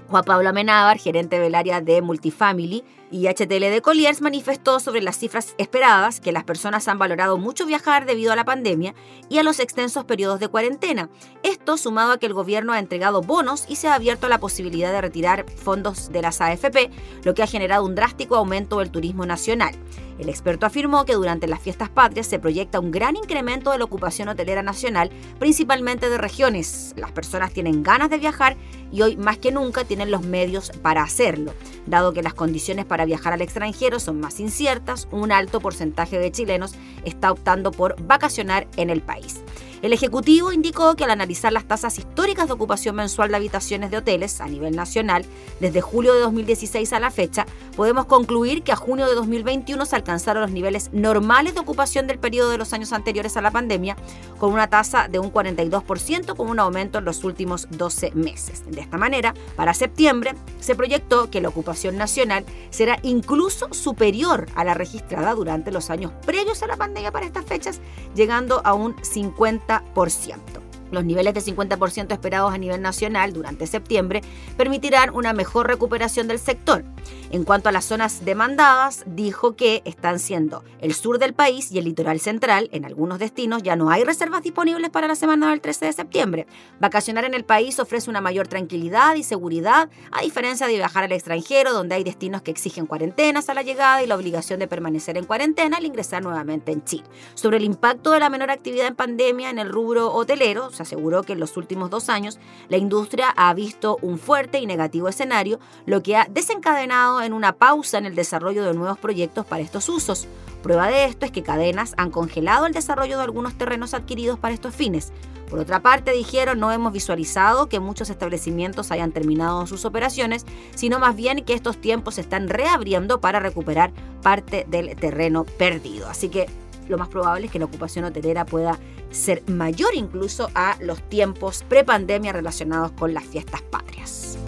[0.09, 5.19] Juan Pablo Amenábar, gerente del área de Multifamily y HTL de Colliers, manifestó sobre las
[5.19, 8.95] cifras esperadas que las personas han valorado mucho viajar debido a la pandemia
[9.29, 11.11] y a los extensos periodos de cuarentena.
[11.43, 14.93] Esto sumado a que el gobierno ha entregado bonos y se ha abierto la posibilidad
[14.93, 16.91] de retirar fondos de las AFP,
[17.25, 19.75] lo que ha generado un drástico aumento del turismo nacional.
[20.21, 23.85] El experto afirmó que durante las fiestas patrias se proyecta un gran incremento de la
[23.85, 26.93] ocupación hotelera nacional, principalmente de regiones.
[26.97, 28.59] Las personas tienen ganas de viajar
[28.93, 31.55] y hoy más que nunca tienen los medios para hacerlo.
[31.87, 36.31] Dado que las condiciones para viajar al extranjero son más inciertas, un alto porcentaje de
[36.33, 36.75] chilenos
[37.05, 39.41] está optando por vacacionar en el país.
[39.83, 43.97] El Ejecutivo indicó que al analizar las tasas históricas de ocupación mensual de habitaciones de
[43.97, 45.25] hoteles a nivel nacional,
[45.59, 49.97] desde julio de 2016 a la fecha, podemos concluir que a junio de 2021 se
[49.97, 53.97] alcanzaron los niveles normales de ocupación del periodo de los años anteriores a la pandemia,
[54.39, 58.63] con una tasa de un 42% con un aumento en los últimos 12 meses.
[58.71, 64.65] De esta manera, para septiembre se proyectó que la ocupación nacional será incluso superior a
[64.65, 67.81] la registrada durante los años previos a la pandemia para estas fechas,
[68.15, 69.70] llegando a un 50%.
[69.71, 70.70] 30%.
[70.91, 74.23] Los niveles de 50% esperados a nivel nacional durante septiembre
[74.57, 76.85] permitirán una mejor recuperación del sector.
[77.31, 81.79] En cuanto a las zonas demandadas, dijo que están siendo el sur del país y
[81.79, 82.69] el litoral central.
[82.73, 86.47] En algunos destinos ya no hay reservas disponibles para la semana del 13 de septiembre.
[86.81, 91.13] Vacacionar en el país ofrece una mayor tranquilidad y seguridad, a diferencia de viajar al
[91.13, 95.17] extranjero, donde hay destinos que exigen cuarentenas a la llegada y la obligación de permanecer
[95.17, 97.05] en cuarentena al ingresar nuevamente en Chile.
[97.35, 101.23] Sobre el impacto de la menor actividad en pandemia en el rubro hotelero, se aseguró
[101.23, 105.61] que en los últimos dos años la industria ha visto un fuerte y negativo escenario,
[105.87, 109.89] lo que ha desencadenado en una pausa en el desarrollo de nuevos proyectos para estos
[109.89, 110.27] usos.
[110.63, 114.55] Prueba de esto es que cadenas han congelado el desarrollo de algunos terrenos adquiridos para
[114.55, 115.13] estos fines.
[115.49, 121.01] Por otra parte, dijeron, no hemos visualizado que muchos establecimientos hayan terminado sus operaciones, sino
[121.01, 126.09] más bien que estos tiempos se están reabriendo para recuperar parte del terreno perdido.
[126.09, 126.47] Así que
[126.91, 128.79] lo más probable es que la ocupación hotelera pueda
[129.11, 134.39] ser mayor incluso a los tiempos prepandemia relacionados con las fiestas patrias.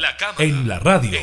[0.00, 1.20] La cámara, en la radio.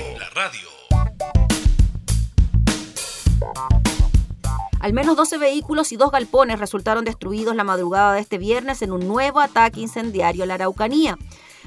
[4.80, 8.92] Al menos 12 vehículos y dos galpones resultaron destruidos la madrugada de este viernes en
[8.92, 11.18] un nuevo ataque incendiario en la Araucanía.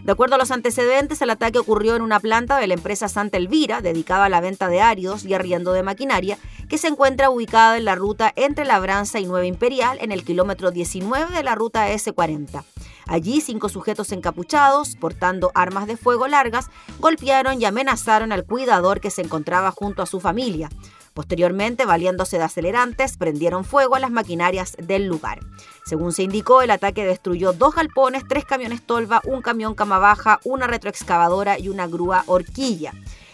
[0.05, 3.36] De acuerdo a los antecedentes, el ataque ocurrió en una planta de la empresa Santa
[3.36, 6.38] Elvira, dedicada a la venta de áridos y arriendo de maquinaria,
[6.68, 10.70] que se encuentra ubicada en la ruta entre Labranza y Nueva Imperial, en el kilómetro
[10.70, 12.62] 19 de la ruta S40.
[13.07, 19.11] Allí, cinco sujetos encapuchados, portando armas de fuego largas, golpearon y amenazaron al cuidador que
[19.11, 20.70] se encontraba junto a su familia.
[21.14, 25.38] Posteriormente, valiéndose de acelerantes, prendieron fuego a las maquinarias del lugar.
[25.86, 30.40] Según se indicó, el ataque destruyó dos galpones, tres camiones tolva, un camión cama baja,
[30.42, 32.92] una retroexcavadora y una grúa horquilla.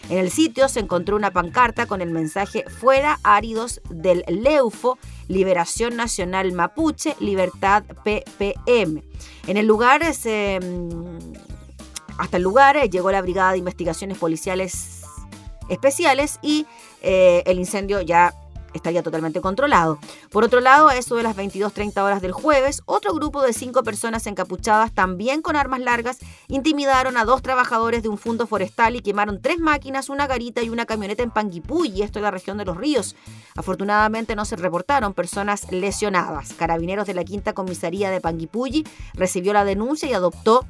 [0.09, 4.99] En el sitio se encontró una pancarta con el mensaje Fuera áridos del Leufo,
[5.31, 9.03] Liberación Nacional Mapuche, Libertad PPM.
[9.47, 11.33] En el lugar se, mm,
[12.17, 15.01] hasta el lugar eh, llegó la Brigada de Investigaciones Policiales
[15.69, 16.65] Especiales y
[17.01, 18.33] eh, el incendio ya
[18.73, 19.99] estaría totalmente controlado.
[20.29, 23.83] Por otro lado, a eso de las 22.30 horas del jueves, otro grupo de cinco
[23.83, 29.01] personas encapuchadas, también con armas largas, intimidaron a dos trabajadores de un fondo forestal y
[29.01, 32.65] quemaron tres máquinas, una garita y una camioneta en Panguipulli, esto en la región de
[32.65, 33.15] los ríos.
[33.55, 36.53] Afortunadamente no se reportaron personas lesionadas.
[36.53, 40.65] Carabineros de la Quinta Comisaría de Panguipulli recibió la denuncia y adoptó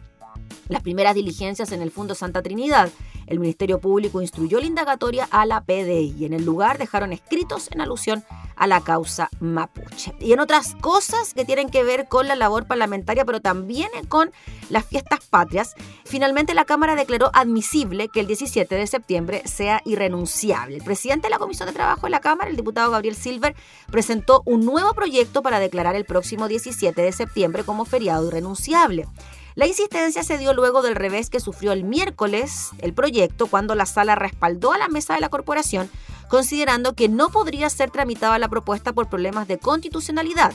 [0.72, 2.90] las primeras diligencias en el Fondo Santa Trinidad.
[3.28, 7.70] El Ministerio Público instruyó la indagatoria a la PDI y en el lugar dejaron escritos
[7.72, 8.24] en alusión
[8.56, 10.14] a la causa mapuche.
[10.20, 14.32] Y en otras cosas que tienen que ver con la labor parlamentaria, pero también con
[14.70, 20.78] las fiestas patrias, finalmente la Cámara declaró admisible que el 17 de septiembre sea irrenunciable.
[20.78, 23.56] El presidente de la Comisión de Trabajo de la Cámara, el diputado Gabriel Silver,
[23.92, 29.08] presentó un nuevo proyecto para declarar el próximo 17 de septiembre como feriado irrenunciable.
[29.54, 33.86] La insistencia se dio luego del revés que sufrió el miércoles el proyecto cuando la
[33.86, 35.90] sala respaldó a la mesa de la corporación,
[36.30, 40.54] considerando que no podría ser tramitada la propuesta por problemas de constitucionalidad.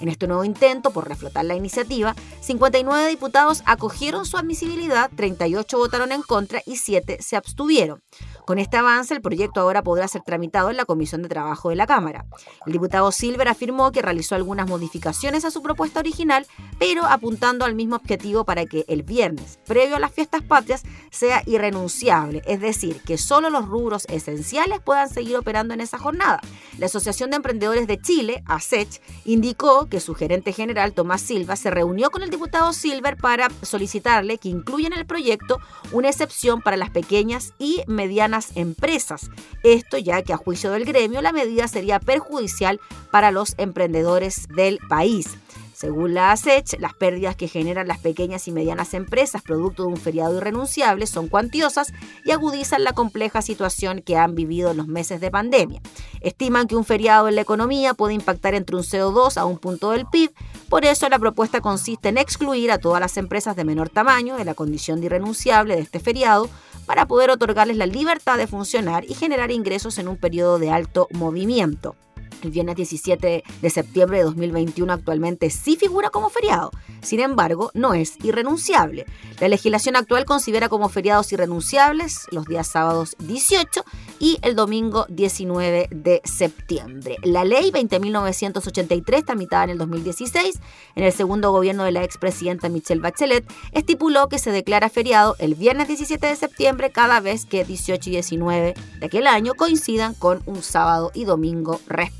[0.00, 6.12] En este nuevo intento por reflotar la iniciativa, 59 diputados acogieron su admisibilidad, 38 votaron
[6.12, 8.02] en contra y 7 se abstuvieron.
[8.48, 11.76] Con este avance, el proyecto ahora podrá ser tramitado en la Comisión de Trabajo de
[11.76, 12.24] la Cámara.
[12.64, 16.46] El diputado Silver afirmó que realizó algunas modificaciones a su propuesta original,
[16.78, 21.42] pero apuntando al mismo objetivo para que el viernes, previo a las fiestas patrias, sea
[21.44, 26.40] irrenunciable, es decir, que solo los rubros esenciales puedan seguir operando en esa jornada.
[26.78, 31.70] La Asociación de Emprendedores de Chile, ASECH, indicó que su gerente general, Tomás Silva, se
[31.70, 35.58] reunió con el diputado Silver para solicitarle que incluya en el proyecto
[35.92, 39.30] una excepción para las pequeñas y medianas empresas.
[39.62, 42.80] Esto ya que a juicio del gremio la medida sería perjudicial
[43.10, 45.38] para los emprendedores del país.
[45.78, 49.96] Según la ASECH, las pérdidas que generan las pequeñas y medianas empresas producto de un
[49.96, 51.92] feriado irrenunciable son cuantiosas
[52.24, 55.80] y agudizan la compleja situación que han vivido en los meses de pandemia.
[56.20, 59.92] Estiman que un feriado en la economía puede impactar entre un CO2 a un punto
[59.92, 60.32] del PIB,
[60.68, 64.44] por eso la propuesta consiste en excluir a todas las empresas de menor tamaño de
[64.44, 66.50] la condición de irrenunciable de este feriado
[66.86, 71.06] para poder otorgarles la libertad de funcionar y generar ingresos en un periodo de alto
[71.12, 71.94] movimiento.
[72.42, 76.70] El viernes 17 de septiembre de 2021 actualmente sí figura como feriado,
[77.00, 79.06] sin embargo no es irrenunciable.
[79.40, 83.84] La legislación actual considera como feriados irrenunciables los días sábados 18
[84.18, 87.16] y el domingo 19 de septiembre.
[87.22, 90.60] La ley 20.983, tramitada en el 2016,
[90.96, 95.54] en el segundo gobierno de la expresidenta Michelle Bachelet, estipuló que se declara feriado el
[95.54, 100.42] viernes 17 de septiembre cada vez que 18 y 19 de aquel año coincidan con
[100.46, 102.17] un sábado y domingo respectivamente.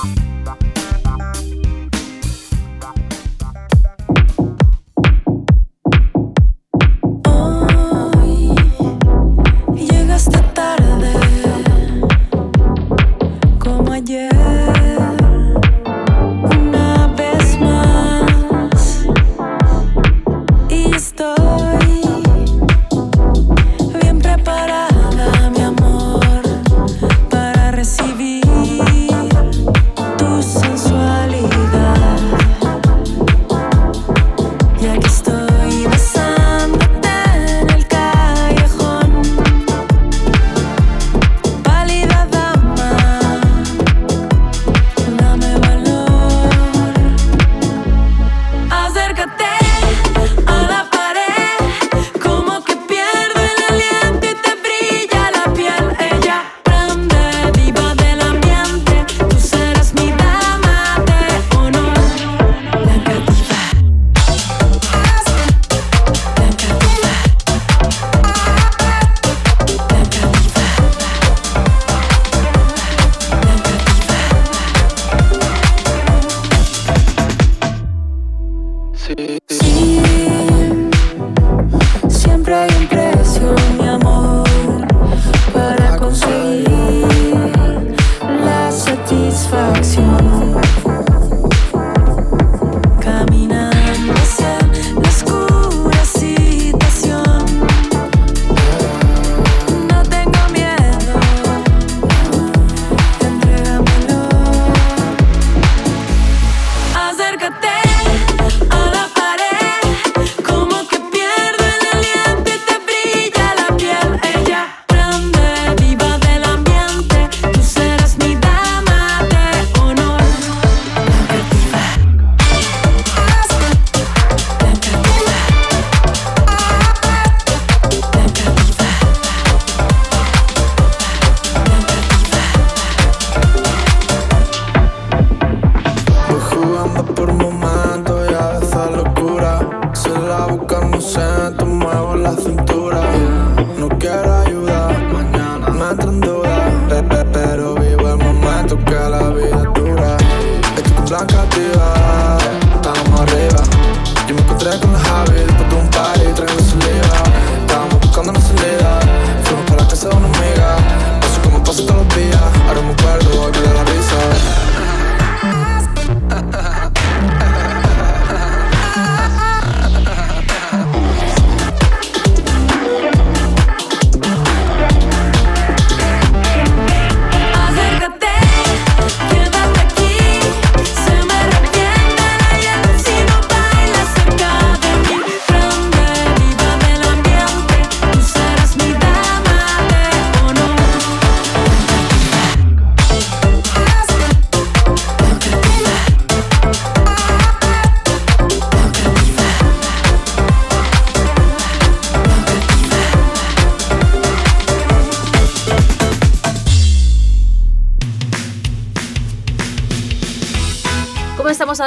[0.00, 0.27] Hoy